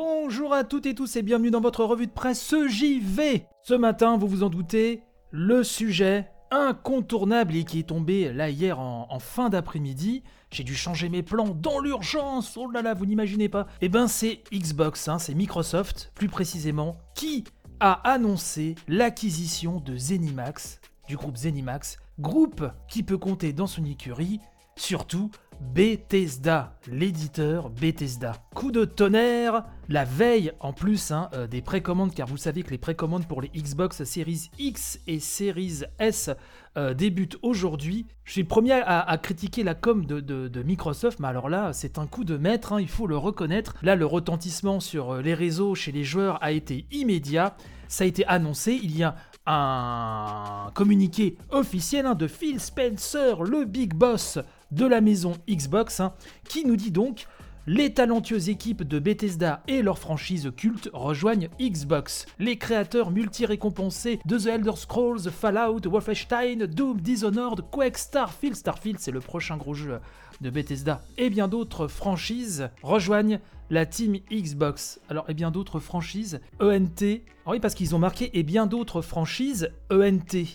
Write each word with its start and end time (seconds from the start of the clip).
Bonjour 0.00 0.54
à 0.54 0.62
toutes 0.62 0.86
et 0.86 0.94
tous 0.94 1.16
et 1.16 1.22
bienvenue 1.22 1.50
dans 1.50 1.60
votre 1.60 1.82
revue 1.84 2.06
de 2.06 2.12
presse 2.12 2.54
JV. 2.68 3.42
Ce 3.64 3.74
matin, 3.74 4.16
vous 4.16 4.28
vous 4.28 4.42
en 4.44 4.48
doutez, 4.48 5.02
le 5.32 5.64
sujet 5.64 6.30
incontournable 6.52 7.56
et 7.56 7.64
qui 7.64 7.80
est 7.80 7.88
tombé 7.88 8.32
là 8.32 8.48
hier 8.48 8.78
en, 8.78 9.18
fin 9.18 9.48
d'après-midi. 9.48 10.22
J'ai 10.52 10.62
dû 10.62 10.76
changer 10.76 11.08
mes 11.08 11.24
plans 11.24 11.48
dans 11.48 11.80
l'urgence. 11.80 12.56
Oh 12.56 12.70
là 12.70 12.80
là, 12.80 12.94
vous 12.94 13.06
n'imaginez 13.06 13.48
pas. 13.48 13.66
Eh 13.80 13.88
ben 13.88 14.06
c'est 14.06 14.44
Xbox, 14.52 15.08
hein, 15.08 15.18
c'est 15.18 15.34
Microsoft 15.34 16.12
plus 16.14 16.28
précisément, 16.28 16.98
qui 17.16 17.42
a 17.80 17.94
annoncé 18.08 18.76
l'acquisition 18.86 19.80
de 19.80 19.96
Zenimax, 19.96 20.80
du 21.08 21.16
groupe 21.16 21.36
Zenimax, 21.36 21.98
groupe 22.20 22.70
qui 22.86 23.02
peut 23.02 23.18
compter 23.18 23.52
dans 23.52 23.66
son 23.66 23.84
écurie 23.84 24.38
surtout 24.76 25.32
Bethesda, 25.60 26.76
l'éditeur 26.86 27.70
Bethesda. 27.70 28.32
Coup 28.54 28.70
de 28.70 28.84
tonnerre, 28.84 29.64
la 29.88 30.04
veille 30.04 30.52
en 30.60 30.72
plus 30.72 31.10
hein, 31.10 31.28
euh, 31.34 31.46
des 31.46 31.62
précommandes, 31.62 32.14
car 32.14 32.26
vous 32.26 32.36
savez 32.36 32.62
que 32.62 32.70
les 32.70 32.78
précommandes 32.78 33.26
pour 33.26 33.42
les 33.42 33.48
Xbox 33.48 34.04
Series 34.04 34.50
X 34.58 35.00
et 35.06 35.20
Series 35.20 35.82
S 35.98 36.30
euh, 36.76 36.94
débutent 36.94 37.38
aujourd'hui. 37.42 38.06
Je 38.24 38.32
suis 38.32 38.44
premier 38.44 38.72
à, 38.72 39.18
critiquer 39.18 39.62
la 39.62 39.74
com 39.74 40.04
de, 40.06 40.62
Microsoft, 40.62 41.20
mais 41.20 41.28
alors 41.28 41.48
là, 41.48 41.72
c'est 41.72 41.98
un 41.98 42.06
coup 42.06 42.24
de 42.24 42.36
maître, 42.36 42.72
hein, 42.72 42.80
il 42.80 42.88
faut 42.88 43.06
le 43.06 43.16
reconnaître. 43.16 43.74
Là, 43.82 43.96
le 43.96 44.06
retentissement 44.06 44.80
sur 44.80 45.14
euh, 45.14 45.22
les 45.22 45.34
réseaux 45.34 45.74
chez 45.74 45.92
les 45.92 46.04
joueurs 46.04 46.42
a 46.42 46.52
été 46.52 46.86
immédiat. 46.90 47.56
Ça 47.88 48.04
a 48.04 48.06
été 48.06 48.26
annoncé, 48.26 48.78
il 48.82 48.96
y 48.96 49.02
a 49.02 49.16
un 49.46 50.70
communiqué 50.74 51.38
officiel 51.50 52.04
hein, 52.04 52.14
de 52.14 52.26
Phil 52.26 52.60
Spencer, 52.60 53.42
le 53.42 53.64
big 53.64 53.94
boss 53.94 54.38
de 54.70 54.86
la 54.86 55.00
maison 55.00 55.34
Xbox, 55.48 56.00
hein, 56.00 56.14
qui 56.48 56.64
nous 56.64 56.76
dit 56.76 56.90
donc 56.90 57.26
les 57.70 57.92
talentueuses 57.92 58.48
équipes 58.48 58.82
de 58.82 58.98
Bethesda 58.98 59.62
et 59.68 59.82
leur 59.82 59.98
franchise 59.98 60.50
culte 60.56 60.88
rejoignent 60.94 61.50
Xbox. 61.60 62.24
Les 62.38 62.56
créateurs 62.56 63.10
multi-récompensés 63.10 64.20
de 64.24 64.38
The 64.38 64.46
Elder 64.46 64.72
Scrolls, 64.74 65.30
Fallout, 65.30 65.80
Wolfenstein, 65.84 66.66
Doom, 66.66 67.02
Dishonored, 67.02 67.60
Quake, 67.70 67.98
Starfield, 67.98 68.56
Starfield 68.56 68.98
c'est 69.00 69.10
le 69.10 69.20
prochain 69.20 69.58
gros 69.58 69.74
jeu 69.74 70.00
de 70.40 70.48
Bethesda, 70.48 71.02
et 71.18 71.28
bien 71.28 71.46
d'autres 71.46 71.88
franchises 71.88 72.70
rejoignent 72.82 73.38
la 73.68 73.84
team 73.84 74.16
Xbox. 74.32 74.98
Alors, 75.10 75.28
et 75.28 75.34
bien 75.34 75.50
d'autres 75.50 75.78
franchises 75.78 76.40
ENT. 76.60 77.20
Ah 77.44 77.50
oui, 77.50 77.60
parce 77.60 77.74
qu'ils 77.74 77.94
ont 77.94 77.98
marqué 77.98 78.30
et 78.38 78.44
bien 78.44 78.66
d'autres 78.66 79.02
franchises 79.02 79.70
ENT 79.90 80.46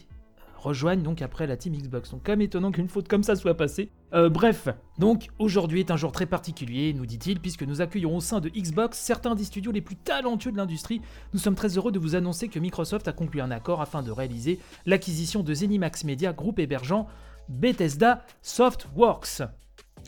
rejoignent 0.63 1.03
donc 1.03 1.21
après 1.21 1.45
la 1.45 1.57
team 1.57 1.73
Xbox. 1.73 2.11
Donc 2.11 2.23
comme 2.23 2.41
étonnant 2.41 2.71
qu'une 2.71 2.87
faute 2.87 3.07
comme 3.07 3.23
ça 3.23 3.35
soit 3.35 3.55
passée. 3.55 3.91
Euh, 4.13 4.29
bref, 4.29 4.67
donc 4.99 5.29
aujourd'hui 5.39 5.79
est 5.79 5.89
un 5.89 5.97
jour 5.97 6.11
très 6.11 6.27
particulier, 6.27 6.93
nous 6.93 7.07
dit-il, 7.07 7.39
puisque 7.39 7.63
nous 7.63 7.81
accueillons 7.81 8.15
au 8.15 8.21
sein 8.21 8.39
de 8.39 8.49
Xbox 8.49 8.99
certains 8.99 9.33
des 9.33 9.43
studios 9.43 9.71
les 9.71 9.81
plus 9.81 9.95
talentueux 9.95 10.51
de 10.51 10.57
l'industrie. 10.57 11.01
Nous 11.33 11.39
sommes 11.39 11.55
très 11.55 11.77
heureux 11.77 11.91
de 11.91 11.97
vous 11.97 12.15
annoncer 12.15 12.47
que 12.47 12.59
Microsoft 12.59 13.07
a 13.07 13.11
conclu 13.11 13.41
un 13.41 13.49
accord 13.49 13.81
afin 13.81 14.03
de 14.03 14.11
réaliser 14.11 14.59
l'acquisition 14.85 15.41
de 15.41 15.53
Zenimax 15.53 16.03
Media, 16.03 16.31
groupe 16.31 16.59
hébergeant 16.59 17.07
Bethesda 17.49 18.23
Softworks. 18.43 19.41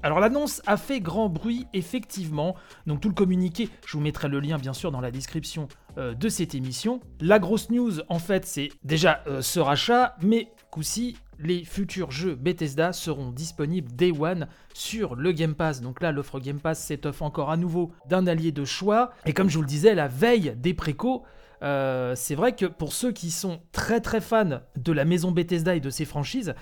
Alors 0.03 0.19
l'annonce 0.19 0.61
a 0.67 0.77
fait 0.77 0.99
grand 0.99 1.29
bruit, 1.29 1.65
effectivement. 1.73 2.55
Donc 2.85 3.01
tout 3.01 3.09
le 3.09 3.15
communiqué, 3.15 3.69
je 3.87 3.93
vous 3.93 4.03
mettrai 4.03 4.27
le 4.27 4.39
lien 4.39 4.57
bien 4.57 4.73
sûr 4.73 4.91
dans 4.91 5.01
la 5.01 5.09
description 5.09 5.67
euh, 5.97 6.13
de 6.13 6.29
cette 6.29 6.53
émission. 6.53 6.99
La 7.21 7.39
grosse 7.39 7.69
news, 7.69 8.01
en 8.09 8.19
fait, 8.19 8.45
c'est 8.45 8.69
déjà 8.83 9.23
euh, 9.27 9.41
ce 9.41 9.59
rachat, 9.59 10.15
mais 10.21 10.51
coup-ci, 10.69 11.17
les 11.39 11.63
futurs 11.63 12.11
jeux 12.11 12.35
Bethesda 12.35 12.93
seront 12.93 13.31
disponibles 13.31 13.91
day 13.95 14.11
one 14.11 14.47
sur 14.73 15.15
le 15.15 15.31
Game 15.31 15.55
Pass. 15.55 15.81
Donc 15.81 16.01
là, 16.01 16.11
l'offre 16.11 16.39
Game 16.39 16.59
Pass 16.59 16.83
s'étoffe 16.83 17.21
encore 17.21 17.51
à 17.51 17.57
nouveau 17.57 17.91
d'un 18.07 18.27
allié 18.27 18.51
de 18.51 18.65
choix. 18.65 19.11
Et 19.25 19.33
comme 19.33 19.49
je 19.49 19.55
vous 19.55 19.61
le 19.61 19.67
disais, 19.67 19.95
la 19.95 20.07
veille 20.07 20.55
des 20.57 20.73
précos, 20.73 21.23
euh, 21.63 22.13
c'est 22.15 22.35
vrai 22.35 22.55
que 22.55 22.65
pour 22.65 22.93
ceux 22.93 23.11
qui 23.11 23.31
sont 23.31 23.61
très 23.71 24.01
très 24.01 24.21
fans 24.21 24.61
de 24.75 24.91
la 24.91 25.05
maison 25.05 25.31
Bethesda 25.31 25.75
et 25.75 25.79
de 25.79 25.89
ses 25.89 26.05
franchises, 26.05 26.55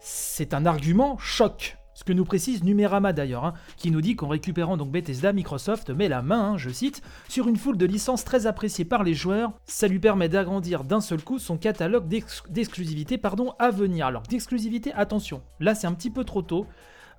c'est 0.00 0.54
un 0.54 0.66
argument 0.66 1.18
choc. 1.18 1.76
Ce 2.00 2.04
que 2.04 2.14
nous 2.14 2.24
précise 2.24 2.64
Numérama 2.64 3.12
d'ailleurs, 3.12 3.44
hein, 3.44 3.52
qui 3.76 3.90
nous 3.90 4.00
dit 4.00 4.16
qu'en 4.16 4.28
récupérant 4.28 4.78
donc 4.78 4.90
Bethesda, 4.90 5.34
Microsoft 5.34 5.90
met 5.90 6.08
la 6.08 6.22
main, 6.22 6.52
hein, 6.52 6.56
je 6.56 6.70
cite, 6.70 7.02
sur 7.28 7.46
une 7.46 7.58
foule 7.58 7.76
de 7.76 7.84
licences 7.84 8.24
très 8.24 8.46
appréciées 8.46 8.86
par 8.86 9.04
les 9.04 9.12
joueurs. 9.12 9.52
Ça 9.66 9.86
lui 9.86 9.98
permet 9.98 10.30
d'agrandir 10.30 10.84
d'un 10.84 11.02
seul 11.02 11.22
coup 11.22 11.38
son 11.38 11.58
catalogue 11.58 12.08
d'exclusivité 12.08 13.20
à 13.58 13.70
venir. 13.70 14.06
Alors 14.06 14.22
d'exclusivité, 14.22 14.94
attention, 14.94 15.42
là 15.60 15.74
c'est 15.74 15.86
un 15.86 15.92
petit 15.92 16.08
peu 16.08 16.24
trop 16.24 16.40
tôt. 16.40 16.66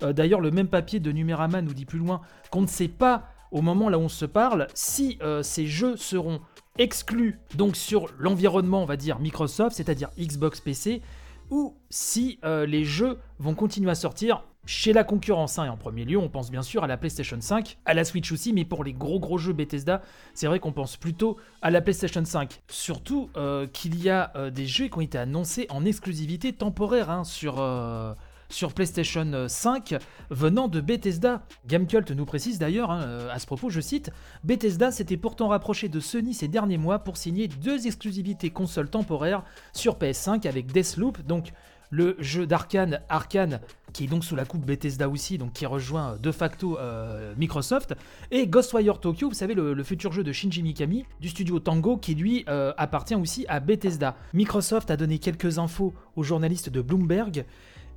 Euh, 0.02 0.12
d'ailleurs, 0.12 0.40
le 0.40 0.50
même 0.50 0.66
papier 0.66 0.98
de 0.98 1.12
Numérama 1.12 1.62
nous 1.62 1.74
dit 1.74 1.84
plus 1.84 2.00
loin 2.00 2.20
qu'on 2.50 2.62
ne 2.62 2.66
sait 2.66 2.88
pas 2.88 3.28
au 3.52 3.62
moment 3.62 3.88
là 3.88 4.00
où 4.00 4.02
on 4.02 4.08
se 4.08 4.24
parle 4.24 4.66
si 4.74 5.16
euh, 5.22 5.44
ces 5.44 5.68
jeux 5.68 5.96
seront 5.96 6.40
exclus 6.76 7.38
donc 7.54 7.76
sur 7.76 8.08
l'environnement, 8.18 8.82
on 8.82 8.86
va 8.86 8.96
dire 8.96 9.20
Microsoft, 9.20 9.76
c'est-à-dire 9.76 10.10
Xbox 10.18 10.60
PC, 10.60 11.02
ou 11.50 11.76
si 11.88 12.40
euh, 12.44 12.66
les 12.66 12.84
jeux 12.84 13.20
vont 13.38 13.54
continuer 13.54 13.92
à 13.92 13.94
sortir 13.94 14.42
chez 14.66 14.92
la 14.92 15.04
concurrence. 15.04 15.58
Hein, 15.58 15.66
et 15.66 15.68
en 15.68 15.76
premier 15.76 16.04
lieu, 16.04 16.18
on 16.18 16.28
pense 16.28 16.50
bien 16.50 16.62
sûr 16.62 16.84
à 16.84 16.86
la 16.86 16.96
PlayStation 16.96 17.38
5, 17.40 17.78
à 17.84 17.94
la 17.94 18.04
Switch 18.04 18.30
aussi, 18.32 18.52
mais 18.52 18.64
pour 18.64 18.84
les 18.84 18.92
gros 18.92 19.18
gros 19.18 19.38
jeux 19.38 19.52
Bethesda, 19.52 20.02
c'est 20.34 20.46
vrai 20.46 20.60
qu'on 20.60 20.72
pense 20.72 20.96
plutôt 20.96 21.36
à 21.62 21.70
la 21.70 21.80
PlayStation 21.80 22.24
5. 22.24 22.62
Surtout 22.68 23.30
euh, 23.36 23.66
qu'il 23.66 24.02
y 24.02 24.10
a 24.10 24.32
euh, 24.36 24.50
des 24.50 24.66
jeux 24.66 24.88
qui 24.88 24.98
ont 24.98 25.02
été 25.02 25.18
annoncés 25.18 25.66
en 25.70 25.84
exclusivité 25.84 26.52
temporaire 26.52 27.10
hein, 27.10 27.24
sur... 27.24 27.56
Euh, 27.58 28.14
sur 28.48 28.74
PlayStation 28.74 29.46
5 29.48 29.94
venant 30.28 30.68
de 30.68 30.82
Bethesda. 30.82 31.40
Gamecult 31.66 32.10
nous 32.10 32.26
précise 32.26 32.58
d'ailleurs, 32.58 32.90
hein, 32.90 33.28
à 33.32 33.38
ce 33.38 33.46
propos, 33.46 33.70
je 33.70 33.80
cite, 33.80 34.10
Bethesda 34.44 34.90
s'était 34.90 35.16
pourtant 35.16 35.48
rapproché 35.48 35.88
de 35.88 36.00
Sony 36.00 36.34
ces 36.34 36.48
derniers 36.48 36.76
mois 36.76 36.98
pour 36.98 37.16
signer 37.16 37.48
deux 37.48 37.86
exclusivités 37.86 38.50
consoles 38.50 38.90
temporaires 38.90 39.42
sur 39.72 39.96
PS5 39.96 40.46
avec 40.46 40.70
Deathloop, 40.70 41.22
donc 41.22 41.54
le 41.92 42.16
jeu 42.18 42.46
d'Arkane, 42.46 43.00
Arkane, 43.10 43.60
qui 43.92 44.04
est 44.04 44.06
donc 44.06 44.24
sous 44.24 44.34
la 44.34 44.46
coupe 44.46 44.64
Bethesda 44.64 45.10
aussi, 45.10 45.36
donc 45.36 45.52
qui 45.52 45.66
rejoint 45.66 46.16
de 46.20 46.32
facto 46.32 46.78
euh, 46.78 47.34
Microsoft, 47.36 47.94
et 48.30 48.46
Ghostwire 48.46 48.98
Tokyo, 48.98 49.28
vous 49.28 49.34
savez, 49.34 49.54
le, 49.54 49.84
futur 49.84 50.10
jeu 50.10 50.24
de 50.24 50.32
Shinji 50.32 50.62
Mikami, 50.62 51.04
du 51.20 51.28
studio 51.28 51.60
Tango, 51.60 51.98
qui 51.98 52.14
lui 52.14 52.44
euh, 52.48 52.72
appartient 52.78 53.14
aussi 53.14 53.44
à 53.46 53.60
Bethesda. 53.60 54.16
Microsoft 54.32 54.90
a 54.90 54.96
donné 54.96 55.18
quelques 55.18 55.58
infos 55.58 55.92
aux 56.16 56.22
journalistes 56.22 56.70
de 56.70 56.80
Bloomberg, 56.80 57.44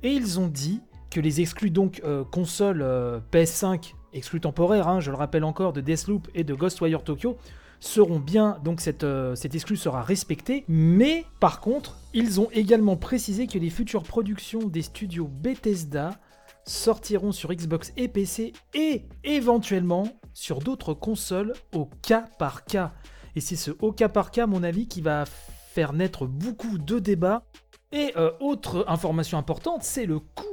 et 0.02 0.10
ils 0.10 0.38
ont 0.38 0.48
dit 0.48 0.82
que 1.10 1.18
les 1.18 1.40
exclus 1.40 1.70
donc 1.70 2.02
euh, 2.04 2.22
console 2.22 2.84
PS5, 3.32 3.94
exclus 4.12 4.40
temporaires, 4.40 4.88
hein, 4.88 5.00
je 5.00 5.10
le 5.10 5.16
rappelle 5.16 5.44
encore, 5.44 5.72
de 5.72 5.80
Deathloop 5.80 6.28
et 6.34 6.44
de 6.44 6.52
Ghostwire 6.52 7.02
Tokyo, 7.02 7.38
seront 7.86 8.18
bien, 8.18 8.58
donc 8.64 8.80
cette, 8.80 9.04
euh, 9.04 9.34
exclue 9.34 9.76
sera 9.76 10.02
respectée, 10.02 10.64
mais 10.68 11.24
par 11.40 11.60
contre, 11.60 11.96
ils 12.12 12.40
ont 12.40 12.48
également 12.52 12.96
précisé 12.96 13.46
que 13.46 13.58
les 13.58 13.70
futures 13.70 14.02
productions 14.02 14.68
des 14.68 14.82
studios 14.82 15.28
Bethesda 15.28 16.18
sortiront 16.64 17.32
sur 17.32 17.52
Xbox 17.52 17.92
et 17.96 18.08
PC 18.08 18.52
et 18.74 19.04
éventuellement 19.24 20.08
sur 20.34 20.58
d'autres 20.58 20.94
consoles 20.94 21.52
au 21.74 21.88
cas 22.02 22.24
par 22.38 22.64
cas. 22.64 22.92
Et 23.36 23.40
c'est 23.40 23.56
ce 23.56 23.70
au 23.80 23.92
cas 23.92 24.08
par 24.08 24.30
cas, 24.30 24.46
mon 24.46 24.62
avis, 24.62 24.88
qui 24.88 25.00
va 25.00 25.24
faire 25.26 25.92
naître 25.92 26.26
beaucoup 26.26 26.78
de 26.78 26.98
débats. 26.98 27.44
Et 27.92 28.12
euh, 28.16 28.32
autre 28.40 28.84
information 28.88 29.38
importante, 29.38 29.82
c'est 29.84 30.06
le 30.06 30.18
coût. 30.18 30.44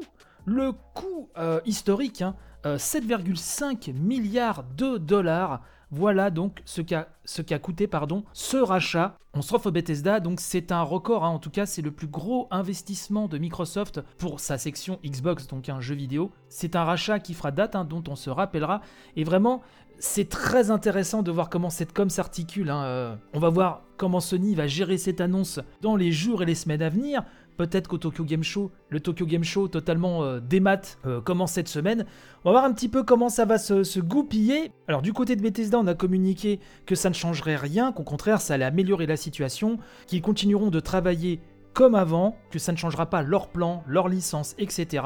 Le 0.45 0.73
coût 0.93 1.29
euh, 1.37 1.61
historique, 1.65 2.23
7,5 2.63 3.89
hein, 3.89 3.93
milliards 3.95 4.63
de 4.77 4.97
dollars 4.97 5.61
voilà 5.95 6.31
donc 6.31 6.63
ce 6.65 6.81
qu'a 6.81 7.59
coûté 7.59 7.85
pardon, 7.85 8.23
ce 8.33 8.57
rachat. 8.57 9.15
On 9.35 9.43
se 9.43 9.53
retrouve 9.53 9.71
Bethesda, 9.71 10.19
donc 10.19 10.39
c'est 10.39 10.71
un 10.71 10.81
record, 10.81 11.23
hein. 11.23 11.29
en 11.29 11.37
tout 11.37 11.51
cas 11.51 11.67
c'est 11.67 11.83
le 11.83 11.91
plus 11.91 12.07
gros 12.07 12.47
investissement 12.49 13.27
de 13.27 13.37
Microsoft 13.37 14.01
pour 14.17 14.39
sa 14.39 14.57
section 14.57 14.99
Xbox, 15.05 15.47
donc 15.47 15.69
un 15.69 15.81
jeu 15.81 15.93
vidéo. 15.93 16.31
C'est 16.49 16.75
un 16.75 16.83
rachat 16.83 17.19
qui 17.19 17.35
fera 17.35 17.51
date, 17.51 17.75
hein, 17.75 17.85
dont 17.85 18.03
on 18.07 18.15
se 18.15 18.31
rappellera, 18.31 18.81
et 19.15 19.23
vraiment 19.23 19.61
c'est 19.99 20.29
très 20.29 20.71
intéressant 20.71 21.21
de 21.21 21.31
voir 21.31 21.49
comment 21.49 21.69
cette 21.69 21.93
com 21.93 22.09
s'articule. 22.09 22.69
Hein. 22.71 22.83
Euh, 22.83 23.15
on 23.33 23.39
va 23.39 23.49
voir 23.49 23.83
comment 23.97 24.19
Sony 24.19 24.55
va 24.55 24.67
gérer 24.67 24.97
cette 24.97 25.21
annonce 25.21 25.59
dans 25.81 25.95
les 25.95 26.11
jours 26.11 26.41
et 26.41 26.45
les 26.45 26.55
semaines 26.55 26.81
à 26.81 26.89
venir. 26.89 27.23
Peut-être 27.57 27.87
qu'au 27.87 27.97
Tokyo 27.97 28.23
Game 28.23 28.43
Show, 28.43 28.71
le 28.89 28.99
Tokyo 28.99 29.25
Game 29.25 29.43
Show 29.43 29.67
totalement 29.67 30.23
euh, 30.23 30.39
démat 30.39 30.81
euh, 31.05 31.21
commence 31.21 31.53
cette 31.53 31.67
semaine. 31.67 32.05
On 32.43 32.49
va 32.49 32.59
voir 32.59 32.65
un 32.65 32.73
petit 32.73 32.89
peu 32.89 33.03
comment 33.03 33.29
ça 33.29 33.45
va 33.45 33.57
se, 33.57 33.99
goupiller. 33.99 34.71
Alors 34.87 35.01
du 35.01 35.13
côté 35.13 35.35
de 35.35 35.41
Bethesda, 35.41 35.79
on 35.79 35.87
a 35.87 35.93
communiqué 35.93 36.59
que 36.85 36.95
ça 36.95 37.09
ne 37.09 37.13
changerait 37.13 37.55
rien, 37.55 37.91
qu'au 37.91 38.03
contraire 38.03 38.41
ça 38.41 38.55
allait 38.55 38.65
améliorer 38.65 39.05
la 39.05 39.17
situation, 39.17 39.77
qu'ils 40.07 40.21
continueront 40.21 40.69
de 40.69 40.79
travailler 40.79 41.39
comme 41.73 41.95
avant, 41.95 42.35
que 42.51 42.59
ça 42.59 42.71
ne 42.71 42.77
changera 42.77 43.09
pas 43.09 43.21
leur 43.21 43.49
plan, 43.49 43.83
leur 43.87 44.07
licence, 44.07 44.55
etc. 44.57 45.03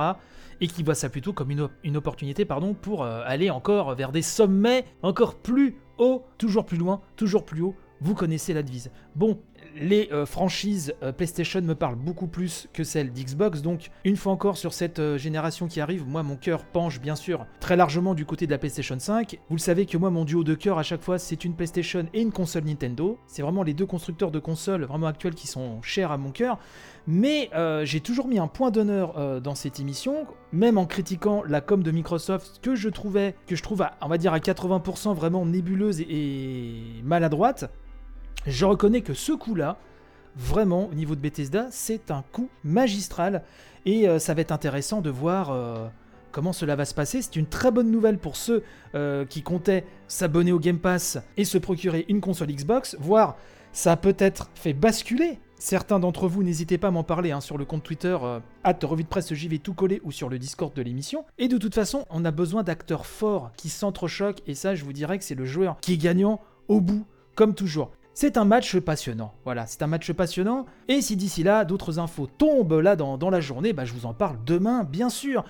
Et 0.60 0.68
qu'ils 0.68 0.86
voient 0.86 0.96
ça 0.96 1.10
plutôt 1.10 1.34
comme 1.34 1.52
une, 1.52 1.98
opportunité 1.98 2.46
pardon, 2.46 2.74
pour 2.74 3.04
euh, 3.04 3.22
aller 3.26 3.50
encore 3.50 3.96
vers 3.96 4.12
des 4.12 4.22
sommets 4.22 4.86
encore 5.02 5.36
plus 5.36 5.76
hauts, 5.98 6.24
toujours 6.38 6.66
plus 6.66 6.78
loin, 6.78 7.02
toujours 7.16 7.46
plus 7.46 7.62
haut. 7.62 7.76
Vous 8.00 8.14
connaissez 8.14 8.54
la 8.54 8.64
devise. 8.64 8.92
Bon, 9.16 9.42
les 9.80 10.10
euh, 10.12 10.26
franchises 10.26 10.94
euh, 11.04 11.12
PlayStation 11.12 11.62
me 11.62 11.76
parlent 11.76 11.96
beaucoup 11.96 12.28
plus 12.28 12.68
que 12.74 12.84
celles 12.84 13.12
d'Xbox. 13.12 13.62
Donc, 13.62 13.90
une 14.04 14.16
fois 14.16 14.32
encore, 14.32 14.58
sur 14.58 14.74
cette 14.74 15.00
euh, 15.00 15.18
génération 15.18 15.68
qui 15.68 15.82
arrive, 15.82 16.06
moi, 16.08 16.24
mon 16.24 16.36
cœur 16.36 16.64
penche 16.66 17.00
bien 17.00 17.16
sûr 17.16 17.46
très 17.60 17.76
largement 17.76 18.14
du 18.14 18.26
côté 18.26 18.46
de 18.46 18.52
la 18.52 18.58
PlayStation 18.58 18.98
5. 18.98 19.40
Vous 19.50 19.56
le 19.56 19.62
savez 19.62 19.86
que 19.86 19.98
moi, 19.98 20.10
mon 20.10 20.26
duo 20.26 20.44
de 20.44 20.56
cœur 20.56 20.78
à 20.78 20.84
chaque 20.84 21.02
fois, 21.02 21.20
c'est 21.20 21.46
une 21.46 21.56
PlayStation 21.56 22.08
et 22.14 22.22
une 22.22 22.32
console 22.32 22.64
Nintendo. 22.64 23.18
C'est 23.28 23.42
vraiment 23.42 23.64
les 23.64 23.74
deux 23.74 23.86
constructeurs 23.86 24.32
de 24.32 24.40
consoles 24.40 24.84
vraiment 24.84 25.08
actuels 25.08 25.36
qui 25.36 25.48
sont 25.48 25.82
chers 25.82 26.12
à 26.12 26.18
mon 26.18 26.32
cœur. 26.32 26.60
Mais 27.10 27.50
j'ai 27.86 28.02
toujours 28.02 28.28
mis 28.28 28.38
un 28.38 28.48
point 28.48 28.70
d'honneur 28.70 29.42
dans 29.42 29.56
cette 29.56 29.80
émission, 29.80 30.28
même 30.52 30.78
en 30.78 30.86
critiquant 30.86 31.42
la 31.48 31.62
com 31.62 31.82
de 31.82 31.92
Microsoft 31.92 32.60
que 32.62 32.76
je 32.76 32.90
trouvais, 32.90 33.36
que 33.48 33.56
je 33.56 33.64
trouve, 33.64 33.86
on 34.02 34.08
va 34.10 34.18
dire 34.18 34.34
à 34.34 34.40
80% 34.40 35.16
vraiment 35.16 35.46
nébuleuse 35.46 36.02
et 36.02 36.82
maladroite. 37.04 37.72
Je 38.48 38.64
reconnais 38.64 39.02
que 39.02 39.14
ce 39.14 39.34
coup-là, 39.34 39.78
vraiment, 40.38 40.88
au 40.90 40.94
niveau 40.94 41.16
de 41.16 41.20
Bethesda, 41.20 41.68
c'est 41.70 42.12
un 42.12 42.24
coup 42.32 42.48
magistral. 42.64 43.44
Et 43.86 44.08
euh, 44.08 44.20
ça 44.20 44.34
va 44.34 44.40
être 44.40 44.54
intéressant 44.54 45.02
de 45.02 45.10
voir 45.10 45.52
euh, 45.52 45.86
comment 46.32 46.54
cela 46.54 46.78
va 46.78 46.86
se 46.86 46.94
passer. 46.94 47.22
C'est 47.22 47.36
une 47.36 47.46
très 47.46 47.72
bonne 47.72 47.92
nouvelle 47.92 48.18
pour 48.18 48.38
ceux 48.38 48.64
euh, 48.96 49.26
qui 49.26 49.42
comptaient 49.42 49.86
s'abonner 50.08 50.54
au 50.54 50.60
Game 50.60 50.80
Pass 50.80 51.18
et 51.36 51.44
se 51.44 51.58
procurer 51.58 52.06
une 52.08 52.22
console 52.22 52.48
Xbox, 52.48 52.96
voire 53.02 53.36
ça 53.74 53.92
a 53.92 53.98
peut-être 53.98 54.50
fait 54.56 54.74
basculer. 54.74 55.40
Certains 55.60 56.00
d'entre 56.00 56.30
vous, 56.30 56.42
n'hésitez 56.42 56.78
pas 56.78 56.88
à 56.88 56.92
m'en 56.92 57.04
parler 57.04 57.32
hein, 57.32 57.42
sur 57.42 57.58
le 57.58 57.66
compte 57.66 57.84
Twitter, 57.84 58.18
hâte 58.64 58.84
revue 58.84 59.04
de 59.04 59.10
presse 59.10 59.34
JV 59.34 59.60
tout 59.60 59.74
collé 59.74 60.00
ou 60.06 60.12
sur 60.14 60.30
le 60.30 60.40
Discord 60.40 60.74
de 60.74 60.82
l'émission. 60.82 61.26
Et 61.38 61.50
de 61.50 61.58
toute 61.58 61.76
façon, 61.76 62.06
on 62.10 62.24
a 62.24 62.32
besoin 62.32 62.64
d'acteurs 62.64 63.08
forts 63.08 63.52
qui 63.58 63.68
s'entrechoquent, 63.68 64.42
et 64.48 64.56
ça, 64.56 64.74
je 64.74 64.86
vous 64.86 64.94
dirais 64.94 65.18
que 65.18 65.26
c'est 65.26 65.36
le 65.36 65.46
joueur 65.46 65.78
qui 65.82 65.94
est 65.94 65.98
gagnant 65.98 66.40
au 66.70 66.80
bout, 66.80 67.06
comme 67.36 67.54
toujours. 67.54 67.92
C'est 68.20 68.36
un 68.36 68.46
match 68.46 68.80
passionnant. 68.80 69.36
Voilà, 69.46 69.68
c'est 69.68 69.84
un 69.84 69.88
match 69.88 70.12
passionnant. 70.12 70.66
Et 70.88 71.04
si 71.04 71.16
d'ici 71.16 71.44
là, 71.44 71.66
d'autres 71.66 72.00
infos 72.00 72.26
tombent 72.26 72.80
là 72.80 72.96
dans, 72.96 73.30
la 73.30 73.42
journée, 73.42 73.74
bah, 73.74 73.86
je 73.86 73.94
vous 73.94 74.08
en 74.08 74.16
parle 74.16 74.40
demain, 74.44 74.84
bien 74.84 75.12
sûr. 75.12 75.46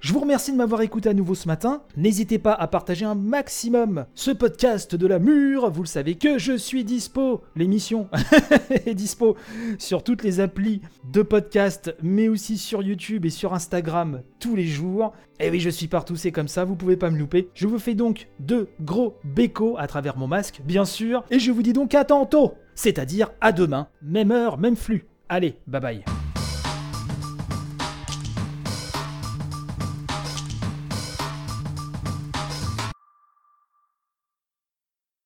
Je 0.00 0.14
vous 0.14 0.20
remercie 0.20 0.50
de 0.50 0.56
m'avoir 0.56 0.80
écouté 0.80 1.10
à 1.10 1.14
nouveau 1.14 1.34
ce 1.34 1.46
matin. 1.46 1.82
N'hésitez 1.94 2.38
pas 2.38 2.54
à 2.54 2.66
partager 2.66 3.04
un 3.04 3.14
maximum 3.14 4.06
ce 4.14 4.30
podcast 4.30 4.94
de 4.94 5.06
la 5.06 5.18
mûre. 5.18 5.70
Vous 5.70 5.82
le 5.82 5.88
savez 5.88 6.14
que 6.14 6.38
je 6.38 6.56
suis 6.56 6.84
dispo. 6.84 7.42
L'émission 7.54 8.08
est 8.70 8.94
dispo 8.94 9.36
sur 9.78 10.02
toutes 10.02 10.22
les 10.22 10.40
applis 10.40 10.80
de 11.12 11.20
podcast, 11.20 11.94
mais 12.02 12.28
aussi 12.28 12.56
sur 12.56 12.82
YouTube 12.82 13.26
et 13.26 13.30
sur 13.30 13.52
Instagram 13.52 14.22
tous 14.38 14.56
les 14.56 14.66
jours. 14.66 15.12
Et 15.38 15.50
oui, 15.50 15.60
je 15.60 15.68
suis 15.68 15.88
partout, 15.88 16.16
c'est 16.16 16.32
comme 16.32 16.48
ça, 16.48 16.64
vous 16.64 16.76
pouvez 16.76 16.96
pas 16.96 17.10
me 17.10 17.18
louper. 17.18 17.50
Je 17.52 17.66
vous 17.66 17.78
fais 17.78 17.94
donc 17.94 18.28
de 18.38 18.68
gros 18.80 19.18
bécos 19.22 19.76
à 19.78 19.86
travers 19.86 20.16
mon 20.16 20.28
masque, 20.28 20.62
bien 20.64 20.86
sûr. 20.86 21.24
Et 21.30 21.38
je 21.38 21.52
vous 21.52 21.62
dis 21.62 21.74
donc 21.74 21.94
à 21.94 22.04
tantôt, 22.04 22.54
c'est-à-dire 22.74 23.32
à 23.42 23.52
demain, 23.52 23.88
même 24.00 24.30
heure, 24.32 24.56
même 24.56 24.76
flux. 24.76 25.04
Allez, 25.28 25.56
bye 25.66 25.80
bye. 25.80 26.04